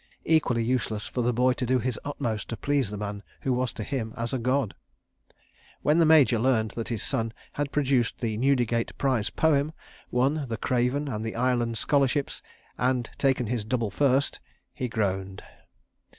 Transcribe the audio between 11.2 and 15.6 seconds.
the Ireland Scholarships, and taken his Double First—he groaned.